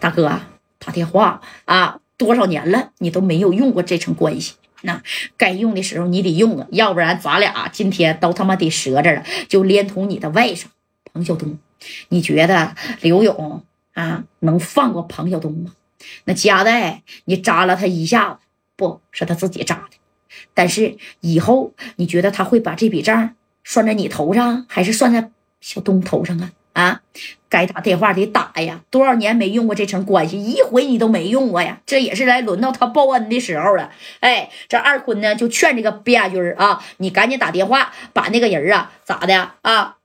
[0.00, 0.40] 大哥
[0.78, 5.02] 打电话啊，多少年了你都没有用过这层关系，那
[5.36, 10.64] 该用的时候你得用啊，要不然咱俩今天都他妈得折着了，就连同你的外甥
[11.12, 11.58] 彭晓东，
[12.08, 13.64] 你觉得刘勇
[13.94, 15.72] 啊能放过彭晓东吗？
[16.24, 18.40] 那夹带你扎了他一下子，
[18.76, 19.96] 不是他自己扎的，
[20.54, 23.34] 但是以后你觉得他会把这笔账
[23.64, 25.30] 算在你头上，还是算在
[25.60, 26.52] 小东头上啊？
[26.76, 27.00] 啊，
[27.48, 28.82] 该打电话得打呀！
[28.90, 31.80] 多少年没用过这层关系，一回你都没用过呀！
[31.86, 33.90] 这也是来轮到他报恩的时候了。
[34.20, 39.96] 哎，这二坤呢就劝这个毕亚军啊，你赶紧打电话把那个人啊咋的啊？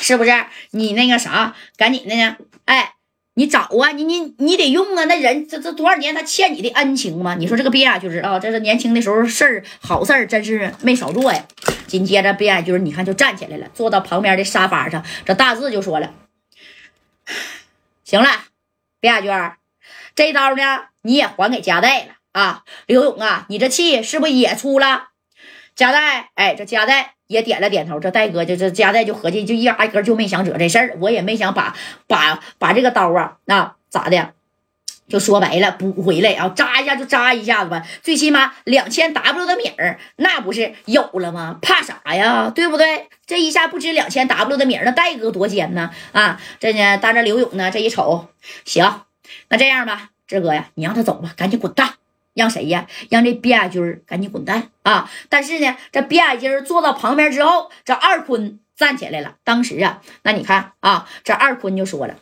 [0.00, 0.32] 是不是
[0.72, 2.36] 你那个啥，赶紧的呢？
[2.64, 2.94] 哎。
[3.34, 5.04] 你找啊，你你你得用啊！
[5.04, 7.34] 那人这这多少年，他欠你的恩情吗？
[7.38, 11.42] 你说这个卞亚军啊，这是年轻的时候事儿好事儿，真是没少做呀。
[11.86, 15.02] 紧接着，卞亚军你看就站起来了，坐到旁边的沙发上。
[15.24, 16.12] 这大志就说了
[18.04, 18.28] ：“行了，
[19.00, 19.30] 卞亚军，
[20.14, 20.62] 这刀呢
[21.00, 22.64] 你也还给夹带了啊。
[22.86, 25.08] 刘勇啊，你这气是不是也出了？
[25.74, 31.74] 夹带，哎，这夹带。”也点了点头，这戴哥就这夹带就合计，就一压根就没想惹这事儿，我也没想把
[32.06, 34.32] 把把这个刀啊，那咋的，
[35.08, 41.58] 就说白了补回来啊，扎一下就扎一下子吧，最起码两千 W 的米儿，那不是有了吗？
[41.60, 42.50] 怕啥呀？
[42.54, 43.08] 对不对？
[43.26, 46.38] 这一下不值两千 W 的米儿，那戴哥多尖呢啊！
[46.60, 48.28] 这呢，当着刘勇呢，这一瞅，
[48.64, 49.02] 行，
[49.48, 51.94] 那这样吧，志哥呀，你让他走吧，赶紧滚蛋。
[52.34, 52.88] 让谁呀？
[53.10, 55.10] 让这卞亚军赶紧滚蛋啊！
[55.28, 59.36] 但是呢，这卞亚军坐到旁边之后，这二坤站起来了。
[59.44, 62.18] 当时啊，那你看啊，这二坤就说了：“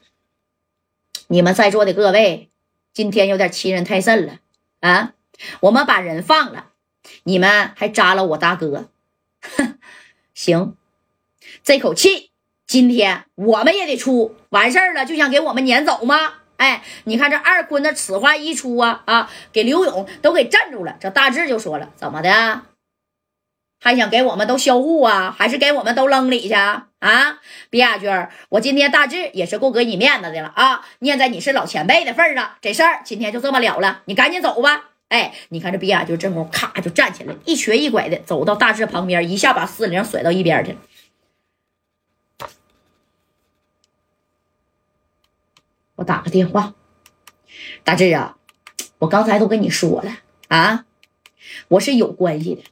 [1.28, 2.50] 你们在座的各位，
[2.92, 4.39] 今天有点欺人太甚了
[4.80, 5.12] 啊！
[5.61, 6.67] 我们把人放了，
[7.22, 8.91] 你们还扎了我大哥，
[9.56, 9.78] 哼！
[10.34, 10.74] 行，
[11.62, 12.30] 这口气
[12.67, 14.36] 今天我们也得出。
[14.50, 20.94] 完事儿了就想给我们撵走吗？”哎，你看这二坤的此话一出啊啊，给刘勇都给镇住了。
[21.00, 22.61] 这大志就说了：“怎么的，
[23.80, 25.35] 还想给我们都销户啊？
[25.36, 26.89] 还是给我们都扔里去啊？”
[27.73, 28.11] 卞亚军，
[28.51, 30.86] 我今天大志也是够给你面子的了啊！
[30.98, 34.02] 念在你是老前辈的份上，这事儿今天就这么了了。
[34.05, 34.90] 你赶紧走吧。
[35.08, 40.79] 哎，你看这卞亚军这会咔就站起来，一瘸一拐的走到大志旁边，一下把四零甩到一边去了。
[46.00, 46.74] 我打个电话，
[47.84, 48.38] 大志啊，
[49.00, 50.16] 我刚才都跟你说了
[50.48, 50.86] 啊，
[51.68, 52.62] 我是有关系的。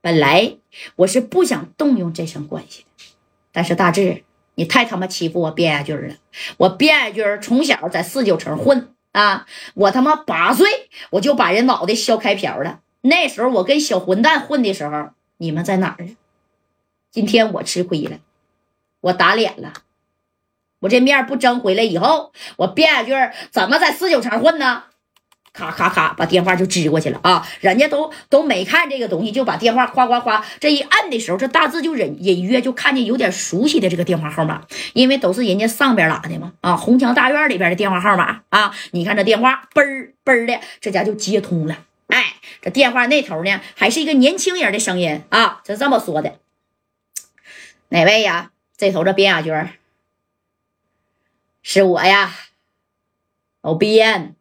[0.00, 0.56] 本来
[0.96, 3.04] 我是不想动用这层关系的，
[3.52, 4.24] 但是大志，
[4.56, 6.16] 你太他妈欺负我卞亚军了。
[6.56, 10.66] 我卞亚军从小在四九城混啊，我他妈八岁
[11.10, 12.80] 我就把人脑袋削开瓢了。
[13.02, 16.08] 那时候我跟小混蛋混的时候，你们在哪儿
[17.12, 18.18] 今天我吃亏了，
[19.00, 19.74] 我打脸了。
[20.80, 23.16] 我这面不争回来以后，我卞亚军
[23.50, 24.84] 怎么在四九城混呢？
[25.50, 27.44] 咔咔咔，把电话就支过去了啊！
[27.60, 34.62] 人家都都没看这个东西，就把电话夸夸夸这一按的时候，这大字就隐隐约就看见有点熟悉的这个电话号码，
[34.92, 36.76] 因为都是人家上边拉的嘛啊！
[36.76, 38.72] 红墙大院里边的电话号码啊！
[38.92, 41.76] 你看这电话嘣嘣的，这家就接通了。
[42.06, 45.60] 哎，这电话那头呢，还是一个年轻人的声音啊！
[45.66, 46.34] 是这么说的：
[47.88, 48.52] 哪位呀？
[48.76, 49.52] 这头这卞亚军。
[51.70, 52.32] 是我呀，
[53.60, 54.34] 老边，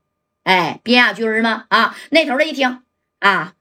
[0.44, 1.66] 哎，边亚军吗？
[1.68, 2.82] 啊，那头的一听
[3.20, 3.54] 啊，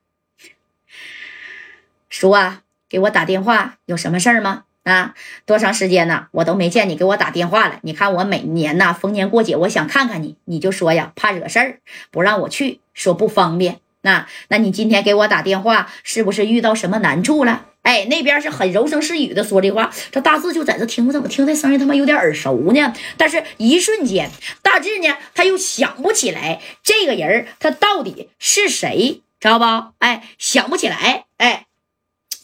[2.08, 4.66] 叔啊，给我打电话，有什么事儿吗？
[4.84, 5.16] 啊，
[5.46, 6.28] 多长时间呢？
[6.30, 7.80] 我都没见你给我打电话了。
[7.82, 11.80] 你看我每年呐，逢年过节，我想看看你，你就说呀，怕惹事儿，
[12.12, 13.80] 不让我去，说不方便。
[14.02, 17.66] 那，那你今天给我打电话，是不是遇到什么难处了？
[17.86, 22.92] 哎，那边是很柔声细语的说这话，这大志就在这听，我怎么听这声音他妈有点耳熟呢？
[23.16, 24.28] 但是一瞬间，
[24.60, 29.64] 大志呢他又想不起来这个人他到底是谁，知道不？
[29.98, 31.26] 哎，想不起来。
[31.36, 31.66] 哎，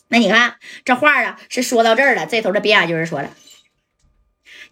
[0.07, 2.25] 那你看这话啊，是说到这儿了。
[2.25, 3.31] 这头的边亚军说了：“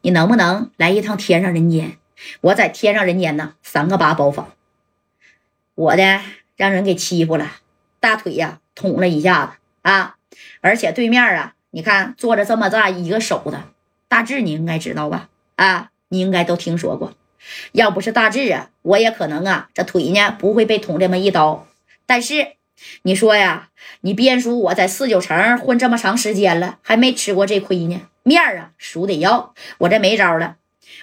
[0.02, 1.96] 你能不能来一趟天上人间？
[2.42, 4.52] 我在天上人间呢，三个八包房，
[5.74, 6.20] 我的
[6.54, 7.56] 让人给欺负了，
[7.98, 9.52] 大腿呀捅了一下子
[9.82, 10.14] 啊。”
[10.60, 13.64] 而且对面啊，你看坐着这么大一个手的
[14.08, 15.28] 大志，你应该知道吧？
[15.56, 17.14] 啊，你应该都听说过。
[17.72, 21.66] 要不是大志啊，我也可能啊，这腿呢不会被捅这么一刀。
[22.06, 22.54] 但是
[23.02, 23.68] 你说呀，
[24.02, 28.02] 你边叔我在四九城混这么长时间了，还没吃过这亏呢。
[28.22, 29.54] 面啊，熟得要。
[29.78, 30.56] 我这没招了，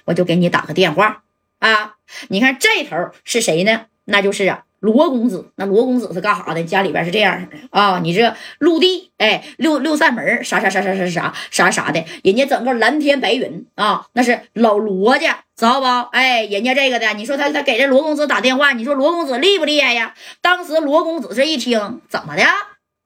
[0.06, 1.24] 我就给你打个电话
[1.60, 1.96] 啊。
[2.30, 3.86] 你看这头是谁呢？
[4.06, 6.64] 那就是啊，罗公子，那罗公子是干啥的？
[6.64, 15.86] 家里边是这样式的啊，你这陆地，哎，六六扇门，啥啥啥啥啥啥啥啥的，人家整个蓝天白云啊，那是老罗家，知道不？
[16.12, 20.14] 哎，人家这个的，你说他他给这罗公子打电话，你说罗公子厉不厉害呀？
[20.42, 22.44] 当时罗公子这一听，怎么的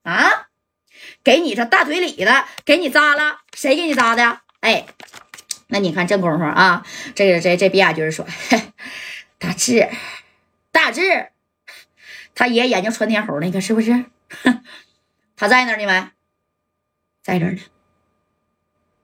[0.04, 0.48] 啊？
[1.24, 4.40] 给你这大腿里的，给你扎了，谁给你扎的？
[4.60, 4.86] 哎，
[5.68, 6.86] 那你看这功夫啊，
[7.16, 8.26] 这个这这比亚军说，
[9.40, 9.88] 大志，
[10.72, 11.31] 大志。
[12.36, 14.06] 他爷眼睛穿天猴那个是不是？
[15.36, 16.10] 他在那儿呢没？
[17.24, 17.60] 在这儿呢。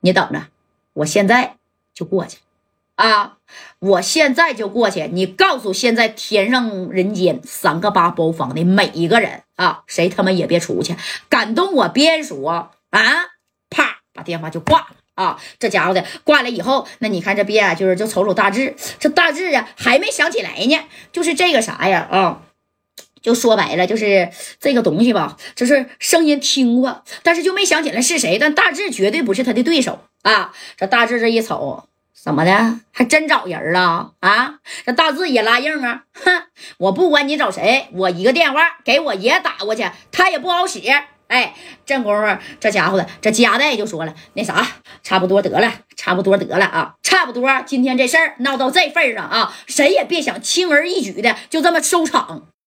[0.01, 0.47] 你等着，
[0.94, 1.57] 我现在
[1.94, 2.38] 就过去
[2.95, 3.38] 啊！
[3.79, 5.07] 我现在就过去。
[5.12, 10.95] 你告诉现在天上人间三个八包房的每一个人啊，谁他妈也别出去，
[11.30, 12.71] 敢动我边叔啊！
[13.69, 15.41] 啪，把电话就挂了啊！
[15.59, 22.44] 这家伙的挂了以后，那你看这边就是就瞅瞅大志，这大志啊还没想起来呢，就是这个啥呀啊！
[23.27, 28.38] 就说白了，就是这个东西吧，就是声音听过，但是就没想起来是谁。
[28.39, 30.53] 但大志绝对不是他的对手啊！
[30.77, 31.83] 这大志这一瞅，
[32.15, 34.59] 怎么的，还真找人了啊？
[34.85, 36.03] 这大志也拉硬啊！
[36.13, 36.44] 哼，
[36.77, 40.80] 我不管你找谁，我一个电话给我爷打过去，他也不好使。
[41.27, 41.53] 哎，
[41.85, 44.65] 这功夫，这家伙的这家代就说了，那啥，
[45.03, 52.47] 差不多得了，差不多得了啊，差不多，今天这事儿闹到这份上啊，谁也别想轻而易举的就这么收场。